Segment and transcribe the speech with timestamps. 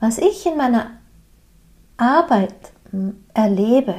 [0.00, 0.92] Was ich in meiner
[1.98, 2.72] Arbeit
[3.34, 3.94] erlebe,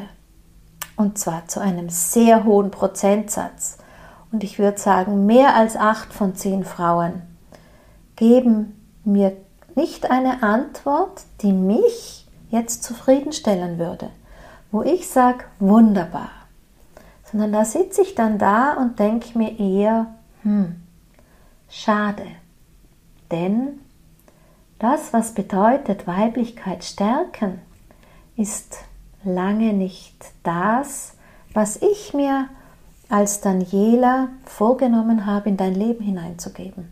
[0.96, 3.78] und zwar zu einem sehr hohen Prozentsatz,
[4.32, 7.22] und ich würde sagen, mehr als acht von zehn Frauen
[8.16, 9.36] geben mir
[9.76, 14.10] nicht eine Antwort, die mich jetzt zufriedenstellen würde,
[14.72, 16.30] wo ich sage, wunderbar,
[17.30, 20.08] sondern da sitze ich dann da und denke mir eher,
[20.44, 20.82] hm,
[21.70, 22.26] schade,
[23.32, 23.80] denn
[24.82, 27.60] das, was bedeutet Weiblichkeit stärken,
[28.36, 28.78] ist
[29.24, 31.14] lange nicht das,
[31.54, 32.48] was ich mir
[33.08, 36.90] als Daniela vorgenommen habe, in dein Leben hineinzugeben.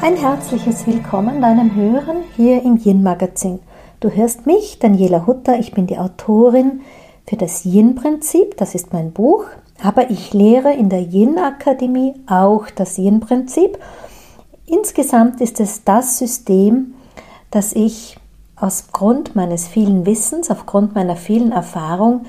[0.00, 3.58] Ein herzliches Willkommen deinem Hören hier im Yin Magazin.
[4.00, 6.80] Du hörst mich, Daniela Hutter, ich bin die Autorin
[7.26, 9.44] für das Yin-Prinzip, das ist mein Buch,
[9.82, 13.78] aber ich lehre in der Yin-Akademie auch das Yin-Prinzip.
[14.66, 16.94] Insgesamt ist es das System,
[17.50, 18.18] das ich
[18.56, 22.26] aufgrund meines vielen Wissens, aufgrund meiner vielen Erfahrung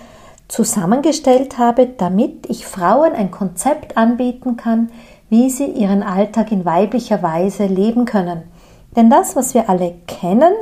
[0.47, 4.89] zusammengestellt habe, damit ich Frauen ein Konzept anbieten kann,
[5.29, 8.43] wie sie ihren Alltag in weiblicher Weise leben können.
[8.95, 10.53] Denn das, was wir alle kennen,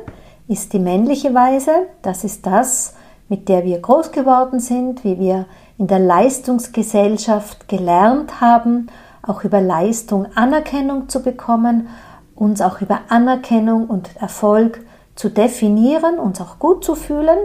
[0.47, 2.93] ist die männliche Weise, das ist das,
[3.29, 5.45] mit der wir groß geworden sind, wie wir
[5.77, 8.87] in der Leistungsgesellschaft gelernt haben,
[9.21, 11.87] auch über Leistung Anerkennung zu bekommen,
[12.35, 14.81] uns auch über Anerkennung und Erfolg
[15.15, 17.37] zu definieren, uns auch gut zu fühlen.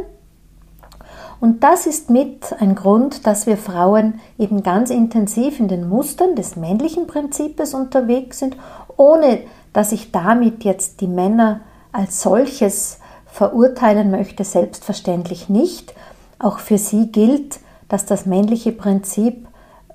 [1.40, 6.36] Und das ist mit ein Grund, dass wir Frauen eben ganz intensiv in den Mustern
[6.36, 8.56] des männlichen Prinzips unterwegs sind,
[8.96, 9.40] ohne
[9.72, 11.60] dass ich damit jetzt die Männer
[11.90, 15.94] als solches verurteilen möchte, selbstverständlich nicht.
[16.38, 17.58] Auch für sie gilt,
[17.92, 19.46] dass das männliche Prinzip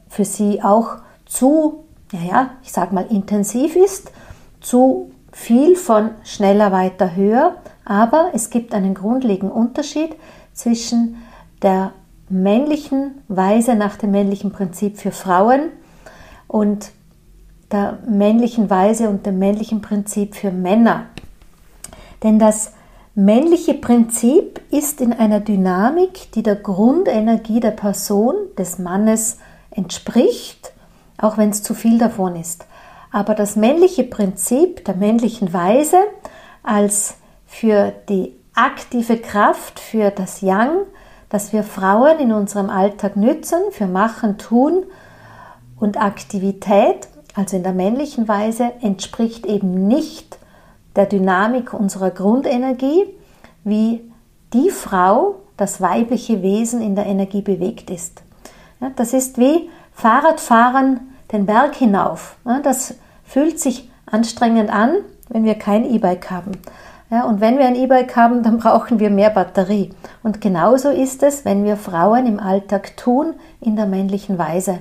[0.08, 4.12] für sie auch zu, naja, ich sag mal, intensiv ist,
[4.62, 7.56] zu viel von schneller, weiter, höher.
[7.86, 10.16] Aber es gibt einen grundlegenden Unterschied
[10.54, 11.18] zwischen
[11.64, 11.92] der
[12.30, 15.72] männlichen Weise nach dem männlichen Prinzip für Frauen
[16.48, 16.92] und
[17.72, 21.08] der männlichen Weise und dem männlichen Prinzip für Männer.
[22.22, 22.74] Denn das
[23.18, 29.40] männliche Prinzip ist in einer Dynamik, die der Grundenergie der Person, des Mannes
[29.72, 30.72] entspricht,
[31.18, 32.68] auch wenn es zu viel davon ist.
[33.12, 35.98] Aber das männliche Prinzip der männlichen Weise
[36.62, 37.16] als
[37.48, 40.82] für die aktive Kraft, für das Yang,
[41.30, 44.84] das wir Frauen in unserem Alltag nützen, für Machen, Tun
[45.80, 50.38] und Aktivität, also in der männlichen Weise, entspricht eben nicht
[50.98, 53.06] der Dynamik unserer Grundenergie,
[53.64, 54.02] wie
[54.54, 58.22] die Frau, das weibliche Wesen in der Energie bewegt ist.
[58.96, 61.00] Das ist wie Fahrradfahren
[61.32, 62.38] den Berg hinauf.
[62.64, 64.98] Das fühlt sich anstrengend an,
[65.30, 66.52] wenn wir kein E-Bike haben.
[67.10, 69.92] Ja, und wenn wir ein E-Bike haben, dann brauchen wir mehr Batterie.
[70.24, 74.80] Und genauso ist es, wenn wir Frauen im Alltag tun in der männlichen Weise.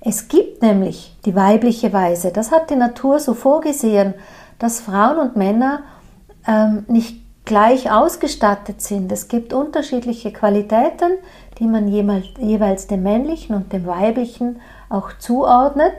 [0.00, 2.30] Es gibt nämlich die weibliche Weise.
[2.30, 4.14] Das hat die Natur so vorgesehen
[4.58, 5.80] dass Frauen und Männer
[6.46, 9.10] ähm, nicht gleich ausgestattet sind.
[9.12, 11.12] Es gibt unterschiedliche Qualitäten,
[11.58, 15.94] die man jeweils dem männlichen und dem weiblichen auch zuordnet.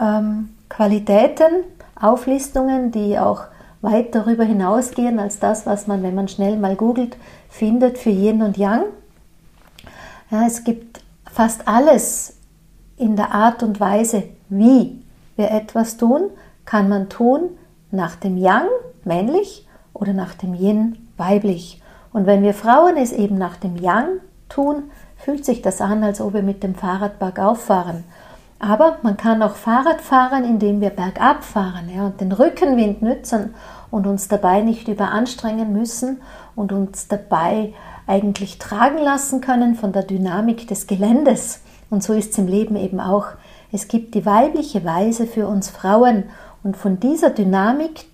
[0.00, 1.64] Ähm, Qualitäten,
[2.00, 3.42] Auflistungen, die auch
[3.82, 7.16] weit darüber hinausgehen als das, was man, wenn man schnell mal googelt,
[7.48, 8.84] findet für Yin und Yang.
[10.30, 12.36] Ja, es gibt fast alles
[12.96, 15.02] in der Art und Weise, wie
[15.36, 16.30] wir etwas tun,
[16.64, 17.50] kann man tun,
[17.90, 18.68] nach dem Yang
[19.04, 21.82] männlich oder nach dem Yin weiblich.
[22.12, 26.20] Und wenn wir Frauen es eben nach dem Yang tun, fühlt sich das an, als
[26.20, 28.04] ob wir mit dem Fahrrad bergauf fahren.
[28.58, 33.54] Aber man kann auch Fahrrad fahren, indem wir bergab fahren ja, und den Rückenwind nützen
[33.90, 36.20] und uns dabei nicht überanstrengen müssen
[36.54, 37.72] und uns dabei
[38.06, 41.60] eigentlich tragen lassen können von der Dynamik des Geländes.
[41.88, 43.28] Und so ist es im Leben eben auch.
[43.72, 46.24] Es gibt die weibliche Weise für uns Frauen
[46.62, 48.06] und von dieser Dynamik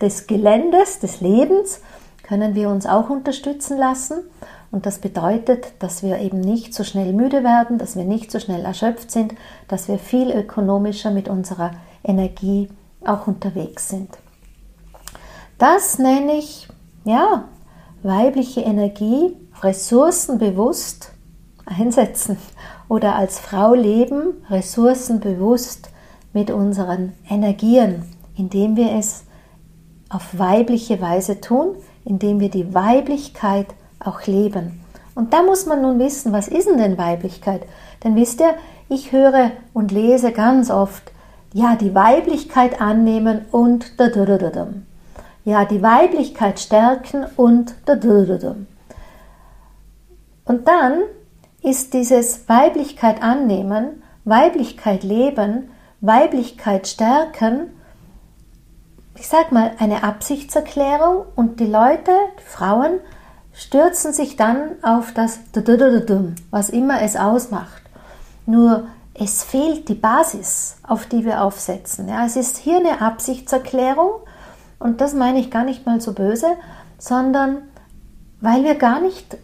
[0.00, 1.80] des Geländes, des Lebens,
[2.22, 4.18] können wir uns auch unterstützen lassen.
[4.70, 8.40] Und das bedeutet, dass wir eben nicht so schnell müde werden, dass wir nicht so
[8.40, 9.34] schnell erschöpft sind,
[9.68, 11.72] dass wir viel ökonomischer mit unserer
[12.02, 12.68] Energie
[13.04, 14.10] auch unterwegs sind.
[15.58, 16.68] Das nenne ich,
[17.04, 17.44] ja,
[18.02, 21.12] weibliche Energie ressourcenbewusst
[21.66, 22.36] einsetzen
[22.88, 25.90] oder als Frau leben, ressourcenbewusst
[26.34, 28.04] mit unseren Energien,
[28.36, 29.24] indem wir es
[30.10, 34.80] auf weibliche Weise tun, indem wir die Weiblichkeit auch leben.
[35.14, 37.62] Und da muss man nun wissen, was ist denn, denn Weiblichkeit?
[38.02, 38.54] Denn wisst ihr,
[38.88, 41.12] ich höre und lese ganz oft,
[41.52, 44.68] ja, die Weiblichkeit annehmen und da da da da
[45.44, 48.56] Ja, die Weiblichkeit stärken und da da da da
[50.44, 51.02] Und dann
[51.62, 55.68] ist dieses Weiblichkeit annehmen, Weiblichkeit leben,
[56.06, 57.70] Weiblichkeit stärken,
[59.16, 63.00] ich sag mal, eine Absichtserklärung und die Leute, die Frauen,
[63.52, 65.38] stürzen sich dann auf das
[66.50, 67.82] was immer es ausmacht.
[68.46, 68.84] Nur
[69.14, 72.08] es fehlt die Basis, auf die wir aufsetzen.
[72.08, 74.10] Ja, es ist hier eine Absichtserklärung
[74.80, 76.48] und das meine ich gar nicht mal so böse,
[76.98, 77.62] sondern
[78.40, 79.38] weil wir gar nicht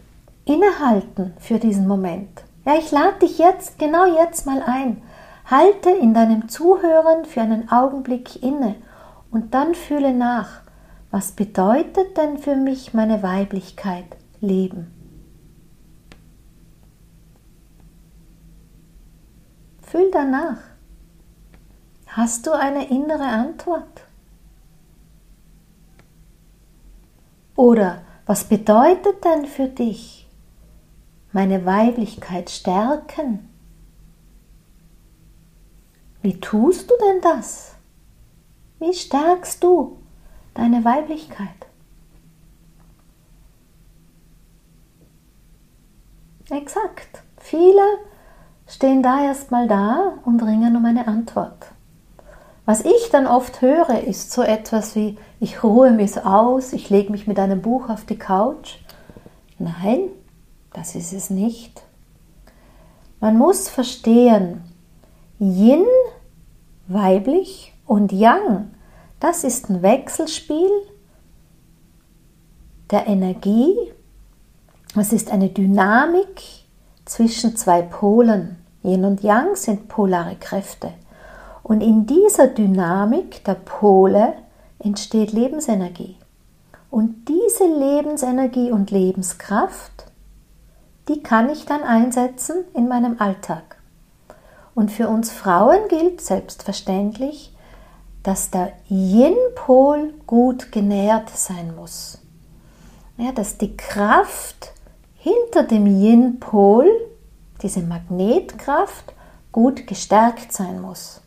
[0.44, 2.42] innehalten für diesen Moment.
[2.66, 5.00] Ja, ich lade dich jetzt, genau jetzt mal ein.
[5.50, 8.76] Halte in deinem Zuhören für einen Augenblick inne
[9.32, 10.62] und dann fühle nach,
[11.10, 14.94] was bedeutet denn für mich meine Weiblichkeit leben?
[19.82, 20.58] Fühl danach.
[22.06, 24.06] Hast du eine innere Antwort?
[27.56, 30.28] Oder was bedeutet denn für dich
[31.32, 33.49] meine Weiblichkeit stärken?
[36.22, 37.74] Wie tust du denn das?
[38.78, 39.98] Wie stärkst du
[40.54, 41.48] deine Weiblichkeit?
[46.50, 47.22] Exakt.
[47.38, 47.82] Viele
[48.66, 51.66] stehen da erstmal da und ringen um eine Antwort.
[52.66, 57.10] Was ich dann oft höre, ist so etwas wie, ich ruhe mich aus, ich lege
[57.10, 58.76] mich mit einem Buch auf die Couch.
[59.58, 60.08] Nein,
[60.72, 61.82] das ist es nicht.
[63.20, 64.62] Man muss verstehen,
[65.38, 65.84] Yin,
[66.92, 68.70] weiblich, und Yang,
[69.18, 70.70] das ist ein Wechselspiel
[72.92, 73.76] der Energie.
[74.94, 76.40] Es ist eine Dynamik
[77.04, 78.64] zwischen zwei Polen.
[78.84, 80.92] Yin und Yang sind polare Kräfte.
[81.64, 84.34] Und in dieser Dynamik der Pole
[84.78, 86.16] entsteht Lebensenergie.
[86.90, 90.06] Und diese Lebensenergie und Lebenskraft,
[91.08, 93.79] die kann ich dann einsetzen in meinem Alltag.
[94.74, 97.54] Und für uns Frauen gilt selbstverständlich,
[98.22, 102.18] dass der Yin-Pol gut genährt sein muss.
[103.16, 104.72] Ja, dass die Kraft
[105.16, 106.88] hinter dem Yin-Pol
[107.62, 109.12] diese Magnetkraft
[109.52, 111.20] gut gestärkt sein muss.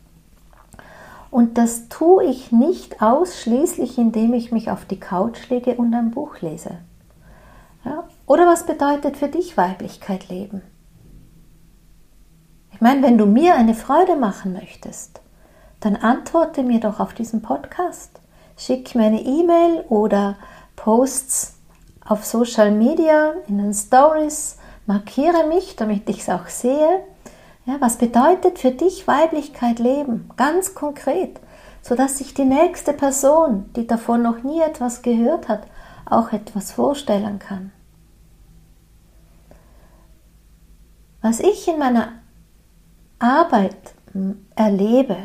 [1.29, 6.11] Und das tue ich nicht ausschließlich, indem ich mich auf die Couch lege und ein
[6.11, 6.77] Buch lese.
[7.85, 8.07] Ja?
[8.27, 10.61] Oder was bedeutet für dich Weiblichkeit leben?
[12.83, 15.21] Meine, wenn du mir eine Freude machen möchtest,
[15.79, 18.19] dann antworte mir doch auf diesen Podcast.
[18.57, 20.35] Schick mir eine E-Mail oder
[20.75, 21.55] Posts
[22.05, 27.05] auf Social Media, in den Stories Markiere mich, damit ich es auch sehe.
[27.65, 30.29] Ja, was bedeutet für dich Weiblichkeit leben?
[30.35, 31.39] Ganz konkret,
[31.81, 35.61] sodass sich die nächste Person, die davon noch nie etwas gehört hat,
[36.05, 37.71] auch etwas vorstellen kann.
[41.21, 42.09] Was ich in meiner
[43.23, 43.93] Arbeit
[44.55, 45.15] erlebe,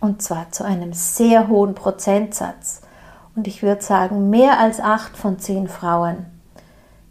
[0.00, 2.82] und zwar zu einem sehr hohen Prozentsatz,
[3.36, 6.26] und ich würde sagen, mehr als acht von zehn Frauen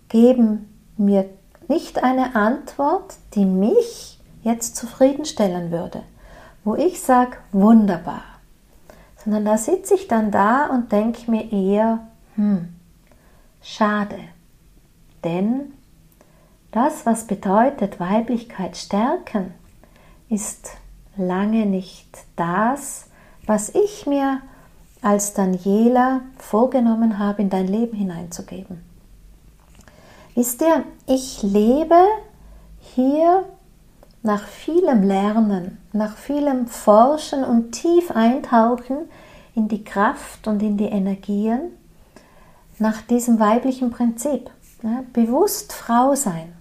[0.09, 1.30] geben mir
[1.68, 6.03] nicht eine Antwort, die mich jetzt zufriedenstellen würde,
[6.63, 8.24] wo ich sage, wunderbar,
[9.24, 12.00] sondern da sitze ich dann da und denke mir eher,
[12.36, 12.67] hm,
[13.62, 14.20] schade,
[15.24, 15.74] denn
[16.72, 19.53] das, was bedeutet Weiblichkeit stärken,
[20.29, 20.70] ist
[21.17, 23.08] lange nicht das,
[23.46, 24.41] was ich mir
[25.01, 28.84] als Daniela vorgenommen habe, in dein Leben hineinzugeben.
[30.34, 32.01] Wisst ihr, ich lebe
[32.79, 33.46] hier
[34.24, 38.98] nach vielem Lernen, nach vielem Forschen und tief eintauchen
[39.53, 41.72] in die Kraft und in die Energien,
[42.79, 44.50] nach diesem weiblichen Prinzip.
[44.82, 46.53] Ja, bewusst Frau sein,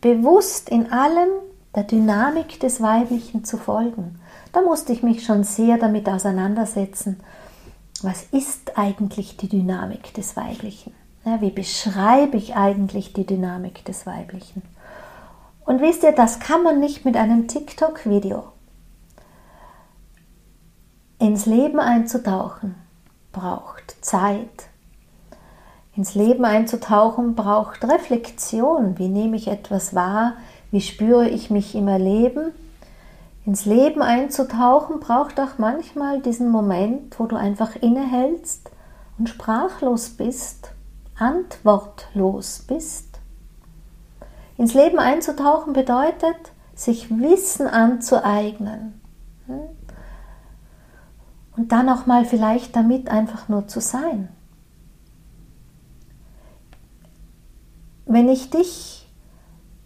[0.00, 1.28] bewusst in allem
[1.74, 4.20] der Dynamik des Weiblichen zu folgen.
[4.52, 7.20] Da musste ich mich schon sehr damit auseinandersetzen.
[8.02, 10.92] Was ist eigentlich die Dynamik des Weiblichen?
[11.40, 14.62] Wie beschreibe ich eigentlich die Dynamik des Weiblichen?
[15.64, 18.44] Und wisst ihr, das kann man nicht mit einem TikTok-Video.
[21.18, 22.74] Ins Leben einzutauchen
[23.32, 24.68] braucht Zeit.
[25.96, 28.98] Ins Leben einzutauchen braucht Reflexion.
[28.98, 30.34] Wie nehme ich etwas wahr?
[30.74, 32.50] Wie spüre ich mich im Erleben?
[33.46, 38.72] Ins Leben einzutauchen braucht auch manchmal diesen Moment, wo du einfach innehältst
[39.16, 40.72] und sprachlos bist
[41.16, 43.20] antwortlos bist
[44.56, 46.34] Ins Leben einzutauchen bedeutet,
[46.74, 49.00] sich Wissen anzueignen.
[51.56, 54.28] Und dann auch mal vielleicht damit einfach nur zu sein.
[58.06, 59.03] Wenn ich dich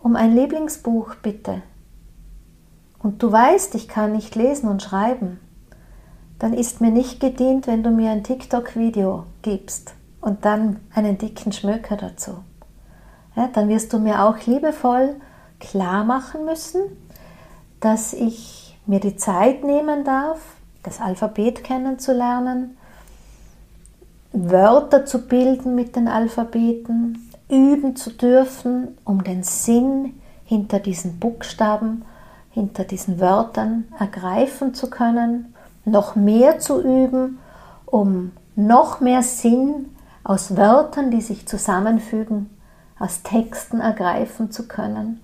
[0.08, 1.60] um ein Lieblingsbuch bitte
[2.98, 5.38] und du weißt, ich kann nicht lesen und schreiben,
[6.38, 11.52] dann ist mir nicht gedient, wenn du mir ein TikTok-Video gibst und dann einen dicken
[11.52, 12.38] Schmöker dazu.
[13.36, 15.16] Ja, dann wirst du mir auch liebevoll
[15.60, 16.80] klar machen müssen,
[17.80, 20.40] dass ich mir die Zeit nehmen darf,
[20.84, 22.78] das Alphabet kennenzulernen,
[24.32, 32.04] Wörter zu bilden mit den Alphabeten, üben zu dürfen, um den Sinn hinter diesen Buchstaben,
[32.50, 37.38] hinter diesen Wörtern ergreifen zu können, noch mehr zu üben,
[37.86, 42.50] um noch mehr Sinn aus Wörtern, die sich zusammenfügen,
[42.98, 45.20] aus Texten ergreifen zu können.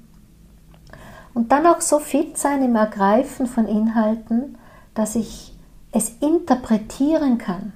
[1.35, 4.57] Und dann auch so fit sein im Ergreifen von Inhalten,
[4.95, 5.57] dass ich
[5.91, 7.73] es interpretieren kann,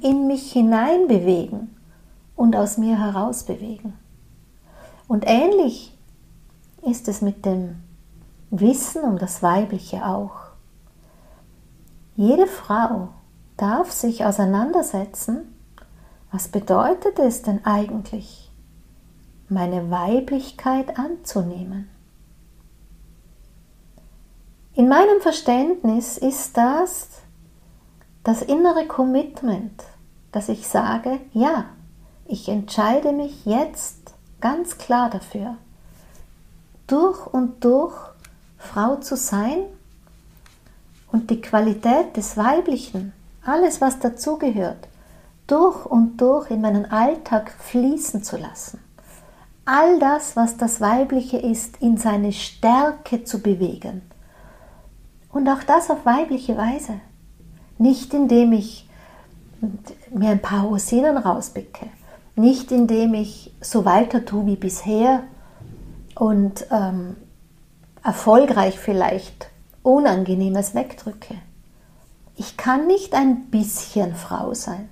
[0.00, 1.75] in mich hineinbewegen
[2.36, 3.94] und aus mir heraus bewegen.
[5.08, 5.96] Und ähnlich
[6.82, 7.82] ist es mit dem
[8.50, 10.36] Wissen um das Weibliche auch.
[12.14, 13.08] Jede Frau
[13.56, 15.54] darf sich auseinandersetzen,
[16.30, 18.50] was bedeutet es denn eigentlich,
[19.48, 21.88] meine Weiblichkeit anzunehmen?
[24.74, 27.08] In meinem Verständnis ist das
[28.24, 29.84] das innere Commitment,
[30.32, 31.66] dass ich sage, ja,
[32.28, 35.56] ich entscheide mich jetzt ganz klar dafür,
[36.86, 37.94] durch und durch
[38.58, 39.64] Frau zu sein
[41.12, 43.12] und die Qualität des Weiblichen,
[43.44, 44.88] alles was dazugehört,
[45.46, 48.80] durch und durch in meinen Alltag fließen zu lassen.
[49.64, 54.02] All das, was das Weibliche ist, in seine Stärke zu bewegen
[55.32, 57.00] und auch das auf weibliche Weise.
[57.78, 58.88] Nicht indem ich
[60.10, 61.88] mir ein paar Rosinen rauspicke.
[62.36, 65.24] Nicht indem ich so weiter tue wie bisher
[66.14, 67.16] und ähm,
[68.04, 69.48] erfolgreich vielleicht
[69.82, 71.34] Unangenehmes wegdrücke.
[72.36, 74.88] Ich kann nicht ein bisschen Frau sein.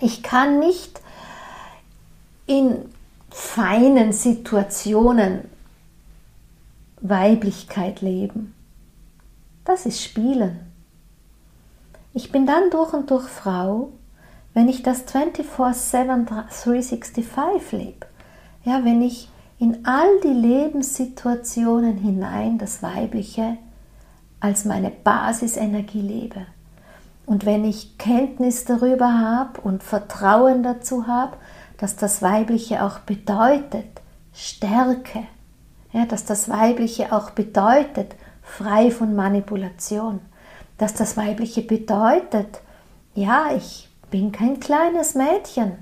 [0.00, 1.00] Ich kann nicht
[2.46, 2.86] in
[3.30, 5.44] feinen Situationen
[7.00, 8.54] Weiblichkeit leben.
[9.64, 10.60] Das ist Spielen.
[12.14, 13.92] Ich bin dann durch und durch Frau,
[14.58, 18.06] wenn ich das 24-7 365 lebe.
[18.64, 19.28] Ja, wenn ich
[19.60, 23.56] in all die Lebenssituationen hinein das Weibliche
[24.40, 26.44] als meine Basisenergie lebe.
[27.24, 31.36] Und wenn ich Kenntnis darüber habe und Vertrauen dazu habe,
[31.76, 35.22] dass das Weibliche auch bedeutet Stärke,
[35.92, 40.18] ja, dass das Weibliche auch bedeutet frei von Manipulation.
[40.78, 42.60] Dass das Weibliche bedeutet,
[43.14, 45.72] ja, ich bin kein kleines Mädchen.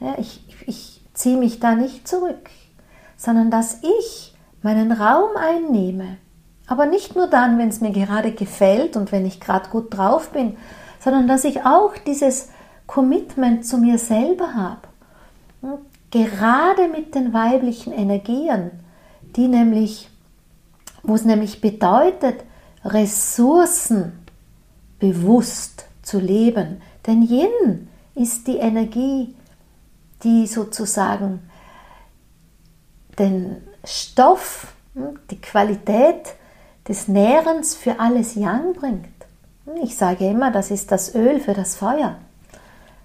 [0.00, 2.50] Ja, ich, ich ziehe mich da nicht zurück,
[3.16, 6.18] sondern dass ich meinen Raum einnehme.
[6.66, 10.30] Aber nicht nur dann, wenn es mir gerade gefällt und wenn ich gerade gut drauf
[10.30, 10.56] bin,
[10.98, 12.50] sondern dass ich auch dieses
[12.86, 15.78] Commitment zu mir selber habe.
[16.10, 18.70] Gerade mit den weiblichen Energien,
[19.36, 20.10] die nämlich
[21.06, 22.44] wo es nämlich bedeutet,
[22.84, 24.12] Ressourcen
[24.98, 26.82] bewusst zu leben.
[27.06, 29.34] Denn Yin ist die Energie,
[30.22, 31.50] die sozusagen
[33.18, 36.34] den Stoff, hm, die Qualität
[36.88, 39.08] des Nährens für alles Yang bringt.
[39.82, 42.16] Ich sage immer, das ist das Öl für das Feuer,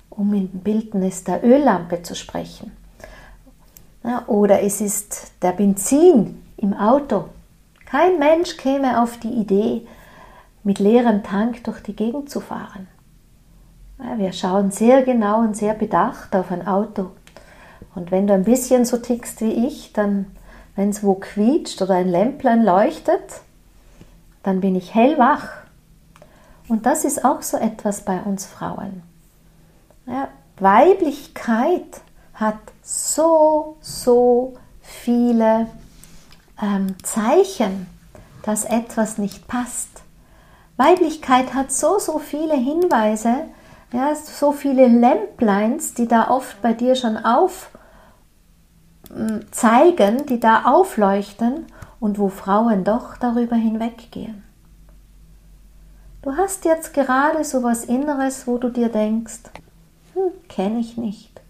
[0.10, 2.72] um im Bildnis der Öllampe zu sprechen.
[4.26, 7.26] oder es ist der Benzin im Auto,
[7.86, 9.86] kein Mensch käme auf die Idee,
[10.64, 12.88] mit leerem Tank durch die Gegend zu fahren.
[14.18, 17.12] Wir schauen sehr genau und sehr bedacht auf ein Auto.
[17.94, 20.26] Und wenn du ein bisschen so tickst wie ich, dann,
[20.76, 23.42] wenn es wo quietscht oder ein Lämplein leuchtet,
[24.44, 25.50] dann bin ich hellwach.
[26.68, 29.04] Und das ist auch so etwas bei uns Frauen.
[30.08, 30.30] Ja,
[30.60, 32.02] Weiblichkeit
[32.34, 35.68] hat so, so viele
[36.62, 37.88] ähm, Zeichen,
[38.44, 39.90] dass etwas nicht passt.
[40.78, 43.46] Weiblichkeit hat so, so viele Hinweise,
[43.92, 47.72] ja, so viele Lämpleins, die da oft bei dir schon auf
[49.14, 51.66] hm, zeigen, die da aufleuchten
[52.00, 54.44] und wo Frauen doch darüber hinweggehen.
[56.22, 59.42] Du hast jetzt gerade so was Inneres, wo du dir denkst,
[60.14, 61.42] hm, kenne ich nicht.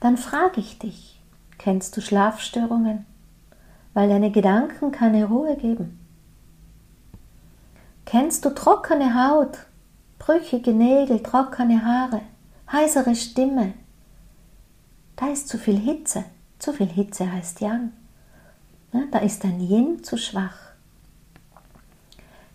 [0.00, 1.14] Dann frage ich dich,
[1.64, 3.06] Kennst du Schlafstörungen,
[3.94, 5.98] weil deine Gedanken keine Ruhe geben?
[8.04, 9.60] Kennst du trockene Haut,
[10.24, 12.22] brüchige Nägel, trockene Haare,
[12.72, 13.74] heisere Stimme?
[15.16, 16.24] Da ist zu viel Hitze.
[16.58, 17.92] Zu viel Hitze heißt Yang.
[18.94, 20.56] Ja, da ist dein Yin zu schwach.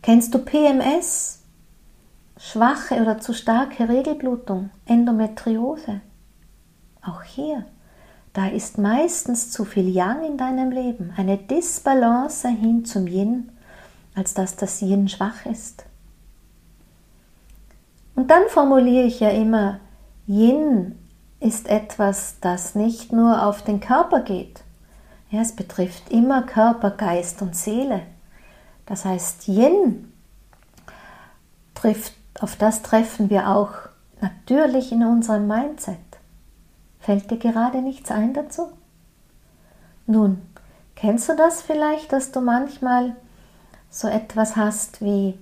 [0.02, 1.44] Kennst du PMS?
[2.40, 6.02] Schwache oder zu starke Regelblutung, Endometriose?
[7.04, 7.66] Auch hier,
[8.34, 13.52] da ist meistens zu viel Yang in deinem Leben, eine Disbalance hin zum Yin,
[14.16, 15.86] als dass das Yin schwach ist.
[18.20, 19.80] Und dann formuliere ich ja immer,
[20.28, 21.00] Yin
[21.40, 24.60] ist etwas, das nicht nur auf den Körper geht,
[25.30, 28.02] ja, es betrifft immer Körper, Geist und Seele.
[28.86, 30.12] Das heißt, Yin
[31.76, 32.12] trifft,
[32.42, 33.72] auf das treffen wir auch
[34.20, 35.96] natürlich in unserem Mindset.
[37.00, 38.68] Fällt dir gerade nichts ein dazu?
[40.08, 40.42] Nun,
[40.98, 43.16] kennst du das vielleicht, dass du manchmal
[43.90, 45.40] so etwas hast wie,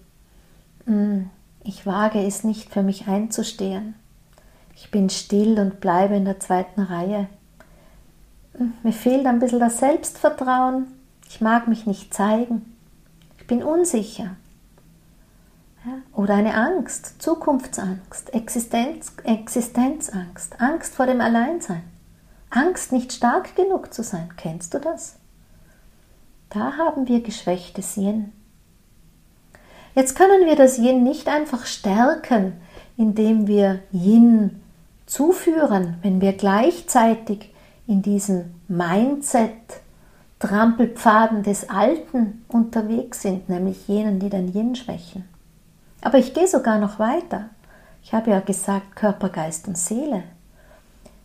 [0.85, 1.31] hm,
[1.67, 3.95] ich wage es nicht für mich einzustehen.
[4.73, 7.27] Ich bin still und bleibe in der zweiten Reihe.
[8.83, 10.87] Mir fehlt ein bisschen das Selbstvertrauen.
[11.27, 12.77] Ich mag mich nicht zeigen.
[13.37, 14.37] Ich bin unsicher.
[16.13, 21.83] Oder eine Angst, Zukunftsangst, Existenz, Existenzangst, Angst vor dem Alleinsein.
[22.49, 24.29] Angst, nicht stark genug zu sein.
[24.37, 25.17] Kennst du das?
[26.49, 28.31] Da haben wir geschwächtes Yin.
[29.97, 32.53] Jetzt können wir das Yin nicht einfach stärken,
[32.97, 34.61] indem wir Yin
[35.07, 37.51] zuführen, wenn wir gleichzeitig
[37.87, 45.27] in diesen Mindset-Trampelpfaden des Alten unterwegs sind, nämlich jenen, die den Yin schwächen.
[46.01, 47.49] Aber ich gehe sogar noch weiter.
[48.03, 50.25] Ich habe ja gesagt Körper, Geist und Seele.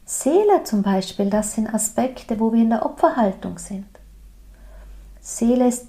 [0.06, 3.84] Seele zum Beispiel, das sind Aspekte, wo wir in der Opferhaltung sind.
[5.20, 5.88] Seele ist,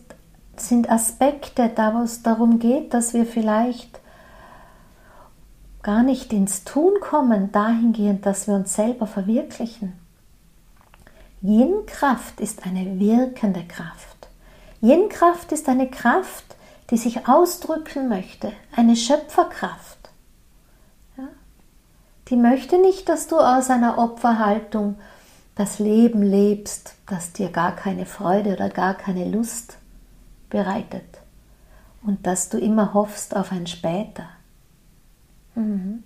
[0.55, 3.99] sind Aspekte, da wo es darum geht, dass wir vielleicht
[5.81, 9.93] gar nicht ins Tun kommen, dahingehend, dass wir uns selber verwirklichen.
[11.41, 14.29] Yin-Kraft ist eine wirkende Kraft.
[14.81, 16.55] Yin-Kraft ist eine Kraft,
[16.89, 20.09] die sich ausdrücken möchte, eine Schöpferkraft.
[21.17, 21.27] Ja?
[22.29, 24.95] Die möchte nicht, dass du aus einer Opferhaltung
[25.55, 29.77] das Leben lebst, das dir gar keine Freude oder gar keine Lust
[30.53, 31.19] bereitet
[32.05, 34.29] und dass du immer hoffst auf ein später.
[35.55, 36.03] Mhm.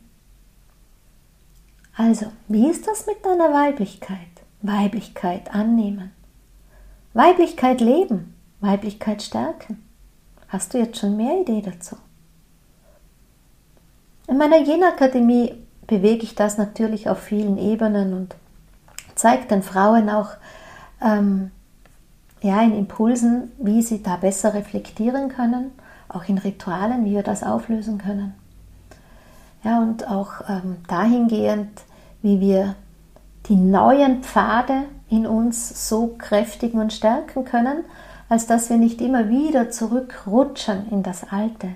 [1.96, 4.18] Also, wie ist das mit deiner Weiblichkeit?
[4.62, 6.12] Weiblichkeit annehmen.
[7.14, 9.84] Weiblichkeit leben, Weiblichkeit stärken.
[10.48, 11.98] Hast du jetzt schon mehr Idee dazu?
[14.28, 15.56] In meiner Jen-Akademie
[15.88, 18.36] bewege ich das natürlich auf vielen Ebenen und
[19.16, 20.30] zeige den Frauen auch
[21.02, 21.52] ähm,
[22.42, 25.72] ja, in Impulsen, wie sie da besser reflektieren können,
[26.10, 28.34] auch in Ritualen, wie wir das auflösen können.
[29.64, 31.82] Ja, und auch ähm, dahingehend,
[32.22, 32.76] wie wir
[33.48, 37.84] die neuen Pfade in uns so kräftigen und stärken können,
[38.30, 41.70] als dass wir nicht immer wieder zurückrutschen in das Alte.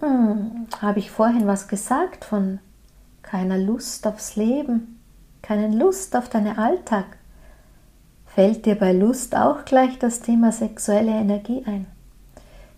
[0.00, 2.58] Hm, Habe ich vorhin was gesagt von
[3.22, 5.00] keiner Lust aufs Leben,
[5.42, 7.17] keine Lust auf deinen Alltag?
[8.38, 11.86] Fällt dir bei Lust auch gleich das Thema sexuelle Energie ein?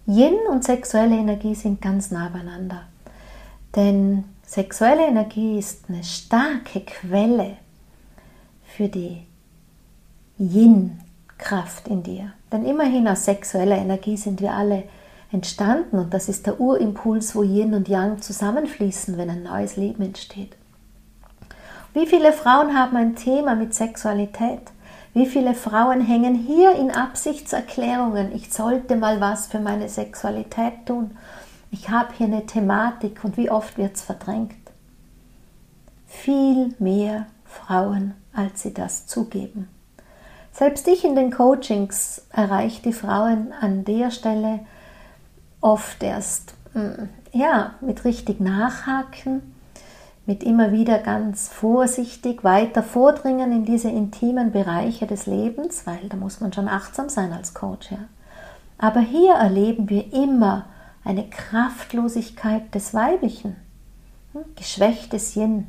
[0.06, 2.84] Yin und sexuelle Energie sind ganz nah beieinander.
[3.76, 7.58] Denn Sexuelle Energie ist eine starke Quelle
[8.64, 9.24] für die
[10.38, 12.32] Yin-Kraft in dir.
[12.50, 14.84] Denn immerhin aus sexueller Energie sind wir alle
[15.30, 20.02] entstanden und das ist der Urimpuls, wo Yin und Yang zusammenfließen, wenn ein neues Leben
[20.02, 20.56] entsteht.
[21.92, 24.62] Wie viele Frauen haben ein Thema mit Sexualität?
[25.12, 31.16] Wie viele Frauen hängen hier in Absichtserklärungen, ich sollte mal was für meine Sexualität tun
[31.70, 34.56] ich habe hier eine Thematik und wie oft wird es verdrängt.
[36.06, 39.68] Viel mehr Frauen, als sie das zugeben.
[40.52, 44.60] Selbst ich in den Coachings erreiche die Frauen an der Stelle
[45.60, 49.49] oft erst mm, ja, mit richtig Nachhaken,
[50.30, 56.16] mit immer wieder ganz vorsichtig weiter vordringen in diese intimen Bereiche des Lebens, weil da
[56.16, 57.90] muss man schon achtsam sein als Coach.
[57.90, 57.98] Ja.
[58.78, 60.66] Aber hier erleben wir immer
[61.02, 63.56] eine Kraftlosigkeit des Weiblichen,
[64.32, 65.66] hm, geschwächtes Yin.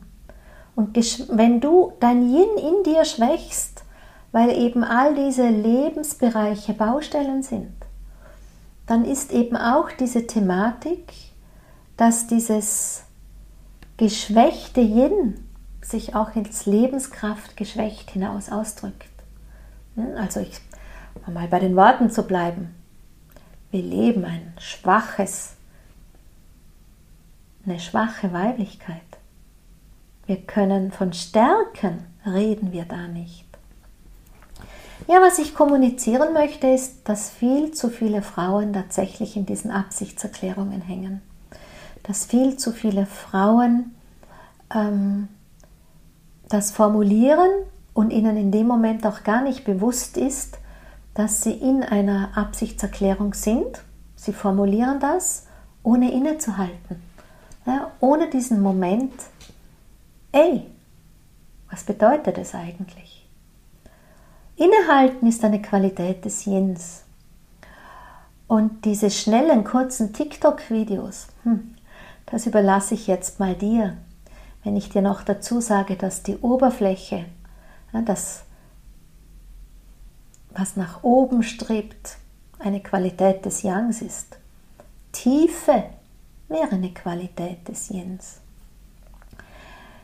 [0.76, 0.96] Und
[1.30, 3.84] wenn du dein Yin in dir schwächst,
[4.32, 7.74] weil eben all diese Lebensbereiche Baustellen sind,
[8.86, 11.12] dann ist eben auch diese Thematik,
[11.98, 13.06] dass dieses
[14.02, 15.48] geschwächte Yin
[15.80, 19.06] sich auch ins Lebenskraft geschwächt hinaus ausdrückt.
[19.94, 20.60] Hm, also ich
[21.28, 22.74] mal bei den Worten zu bleiben.
[23.70, 25.54] Wir leben ein schwaches,
[27.64, 28.98] eine schwache Weiblichkeit.
[30.26, 33.46] Wir können von Stärken reden wir da nicht.
[35.08, 40.82] Ja, was ich kommunizieren möchte, ist, dass viel zu viele Frauen tatsächlich in diesen Absichtserklärungen
[40.82, 41.22] hängen.
[42.04, 43.96] Dass viel zu viele Frauen
[44.74, 45.28] ähm,
[46.50, 47.50] das formulieren
[47.94, 50.58] und ihnen in dem Moment auch gar nicht bewusst ist,
[51.14, 53.84] dass sie in einer Absichtserklärung sind.
[54.16, 55.48] Sie formulieren das,
[55.84, 57.02] ohne innezuhalten.
[57.66, 59.14] Ja, ohne diesen Moment,
[60.32, 60.66] ey,
[61.70, 63.28] was bedeutet es eigentlich?
[64.56, 67.04] Innehalten ist eine Qualität des Yins.
[68.48, 71.76] Und diese schnellen, kurzen TikTok-Videos, hm,
[72.32, 73.98] das überlasse ich jetzt mal dir.
[74.64, 77.26] Wenn ich dir noch dazu sage, dass die Oberfläche,
[78.06, 78.44] das,
[80.52, 82.18] was nach oben strebt,
[82.60, 84.38] eine Qualität des Yangs ist.
[85.12, 85.84] Tiefe
[86.48, 88.40] wäre eine Qualität des Yins.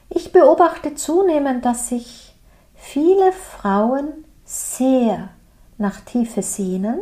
[0.09, 2.35] Ich beobachte zunehmend, dass sich
[2.75, 5.29] viele Frauen sehr
[5.77, 6.99] nach Tiefe sehnen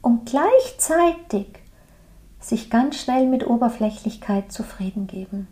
[0.00, 1.63] und gleichzeitig
[2.48, 5.48] sich ganz schnell mit Oberflächlichkeit zufrieden geben.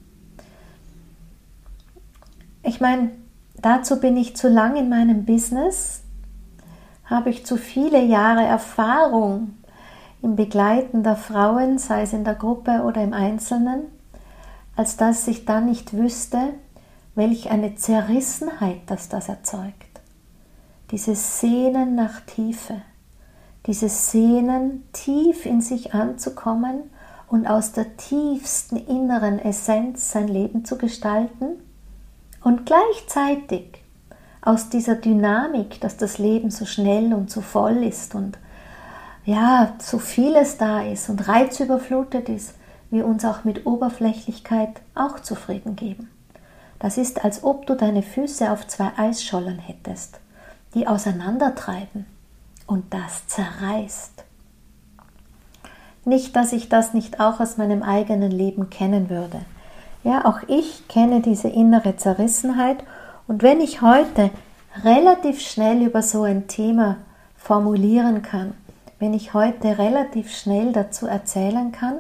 [2.63, 3.11] Ich meine,
[3.61, 6.03] dazu bin ich zu lang in meinem Business,
[7.05, 9.55] habe ich zu viele Jahre Erfahrung
[10.23, 13.83] im Begleiten der Frauen, sei es in der Gruppe oder im Einzelnen,
[14.77, 16.55] als dass ich dann nicht wüsste,
[17.15, 20.01] welch eine Zerrissenheit das das erzeugt.
[20.91, 22.83] Dieses Sehnen nach Tiefe,
[23.67, 26.91] dieses Sehnen, tief in sich anzukommen
[27.29, 31.61] und aus der tiefsten inneren Essenz sein Leben zu gestalten
[32.43, 33.83] und gleichzeitig
[34.41, 38.39] aus dieser Dynamik, dass das Leben so schnell und so voll ist und
[39.25, 42.55] ja, so vieles da ist und reizüberflutet ist,
[42.91, 46.11] wir uns auch mit Oberflächlichkeit auch zufrieden geben.
[46.81, 50.19] Das ist, als ob du deine Füße auf zwei Eisschollen hättest,
[50.75, 52.07] die auseinandertreiben
[52.73, 54.25] und das zerreißt.
[56.07, 59.43] Nicht, dass ich das nicht auch aus meinem eigenen Leben kennen würde.
[60.03, 62.83] Ja, auch ich kenne diese innere Zerrissenheit
[63.29, 64.31] und wenn ich heute
[64.83, 66.97] relativ schnell über so ein Thema
[67.37, 68.55] formulieren kann,
[68.99, 71.97] wenn ich heute relativ schnell dazu erzählen kann,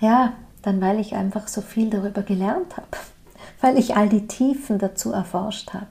[0.00, 2.88] ja, dann weil ich einfach so viel darüber gelernt habe,
[3.60, 5.86] weil ich all die Tiefen dazu erforscht habe.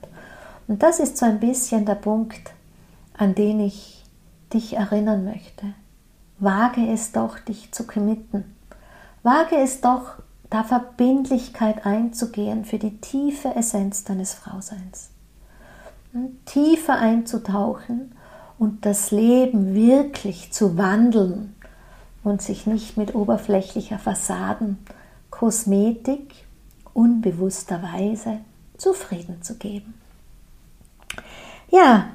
[0.68, 2.52] Und das ist so ein bisschen der Punkt,
[3.18, 4.04] an den ich
[4.54, 5.74] dich erinnern möchte.
[6.38, 8.56] Wage es doch, dich zu committen.
[9.22, 10.14] Wage es doch,
[10.48, 15.10] da Verbindlichkeit einzugehen für die tiefe Essenz deines Frauseins.
[16.46, 18.12] Tiefer einzutauchen
[18.58, 21.54] und das Leben wirklich zu wandeln
[22.24, 24.78] und sich nicht mit oberflächlicher Fassaden,
[25.30, 26.46] Kosmetik
[26.94, 28.38] unbewussterweise
[28.76, 29.94] zufrieden zu geben.
[31.70, 32.08] Ja,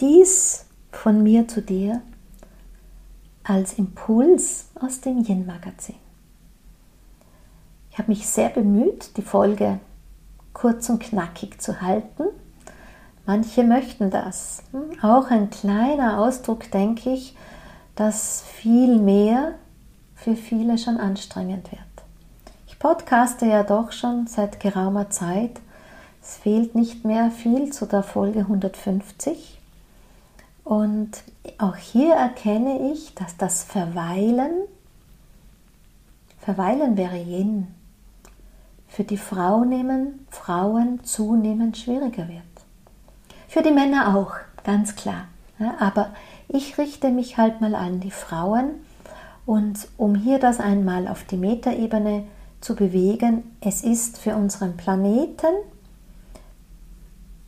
[0.00, 2.02] dies von mir zu dir
[3.44, 5.96] als Impuls aus dem Yin-Magazin.
[7.90, 9.78] Ich habe mich sehr bemüht, die Folge
[10.52, 12.24] kurz und knackig zu halten.
[13.26, 14.62] Manche möchten das.
[14.72, 17.36] Hm, auch ein kleiner Ausdruck, denke ich,
[17.94, 19.54] dass viel mehr
[20.14, 21.80] für viele schon anstrengend wird.
[22.66, 25.60] Ich podcaste ja doch schon seit geraumer Zeit.
[26.22, 29.60] Es fehlt nicht mehr viel zu der Folge 150.
[30.64, 31.10] Und
[31.58, 34.62] auch hier erkenne ich, dass das Verweilen,
[36.38, 37.68] Verweilen wäre Yin,
[38.88, 42.42] für die Frau nehmen, Frauen zunehmend schwieriger wird.
[43.48, 44.32] Für die Männer auch,
[44.64, 45.28] ganz klar.
[45.78, 46.10] Aber
[46.48, 48.70] ich richte mich halt mal an die Frauen
[49.46, 52.24] und um hier das einmal auf die Metaebene
[52.60, 55.54] zu bewegen, es ist für unseren Planeten,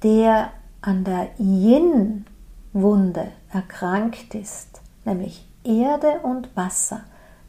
[0.03, 0.51] der
[0.83, 1.31] an der
[2.77, 7.05] Yin-Wunde erkrankt ist, nämlich Erde und Wasser,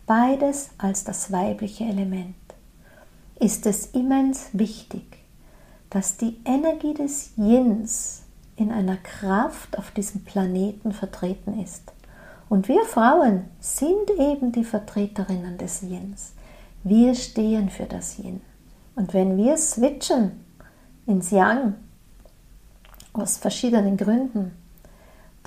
[0.05, 2.35] beides als das weibliche Element
[3.39, 5.03] ist es immens wichtig,
[5.89, 8.23] dass die Energie des Yins
[8.55, 11.93] in einer Kraft auf diesem Planeten vertreten ist.
[12.49, 16.33] Und wir Frauen sind eben die Vertreterinnen des Yins.
[16.83, 18.41] Wir stehen für das Yin.
[18.95, 20.43] Und wenn wir switchen
[21.05, 21.75] ins Yang,
[23.13, 24.51] aus verschiedenen Gründen,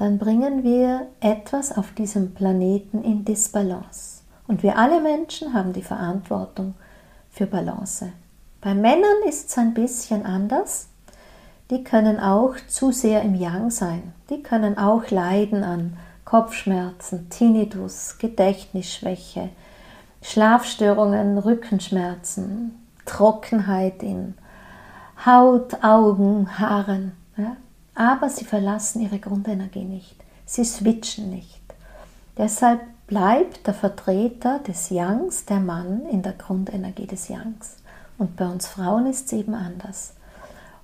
[0.00, 4.22] dann bringen wir etwas auf diesem Planeten in Disbalance.
[4.48, 6.74] Und wir alle Menschen haben die Verantwortung,
[7.30, 8.10] für Balance.
[8.62, 10.88] Bei Männern ist es ein bisschen anders.
[11.70, 14.14] Die können auch zu sehr im Yang sein.
[14.30, 19.50] Die können auch leiden an Kopfschmerzen, Tinnitus, Gedächtnisschwäche,
[20.22, 24.32] Schlafstörungen, Rückenschmerzen, Trockenheit in
[25.26, 27.12] Haut, Augen, Haaren.
[27.36, 27.56] Ja?
[28.00, 30.16] Aber sie verlassen ihre Grundenergie nicht.
[30.46, 31.60] Sie switchen nicht.
[32.38, 37.76] Deshalb bleibt der Vertreter des Yangs, der Mann, in der Grundenergie des Yangs.
[38.16, 40.14] Und bei uns Frauen ist es eben anders.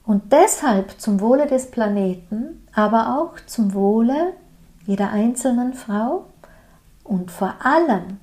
[0.04, 4.34] Und deshalb zum Wohle des Planeten, aber auch zum Wohle
[4.84, 6.26] jeder einzelnen Frau
[7.02, 8.18] und vor allem,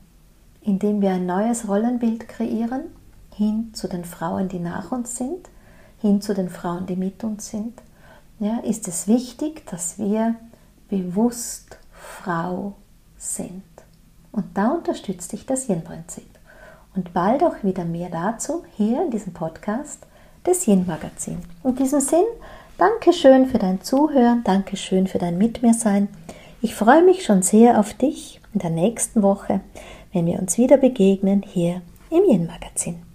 [0.62, 2.84] indem wir ein neues Rollenbild kreieren,
[3.34, 5.50] hin zu den Frauen, die nach uns sind,
[6.00, 7.74] hin zu den Frauen, die mit uns sind,
[8.40, 10.36] ja, ist es wichtig, dass wir
[10.90, 12.74] bewusst Frau
[13.18, 13.64] sind.
[14.32, 16.28] Und da unterstützt dich das Yin-Prinzip
[16.96, 20.06] und bald auch wieder mehr dazu hier in diesem Podcast
[20.46, 21.40] des Yin-Magazin.
[21.64, 22.26] In diesem Sinn,
[22.78, 25.62] Dankeschön für dein Zuhören, Dankeschön für dein Mit.
[26.62, 29.62] Ich freue mich schon sehr auf dich in der nächsten Woche,
[30.12, 33.13] wenn wir uns wieder begegnen hier im Yin-Magazin.